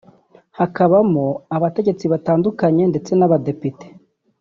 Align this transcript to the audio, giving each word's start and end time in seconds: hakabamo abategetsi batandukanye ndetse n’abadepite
hakabamo 0.57 1.25
abategetsi 1.55 2.05
batandukanye 2.13 2.83
ndetse 2.91 3.11
n’abadepite 3.15 3.85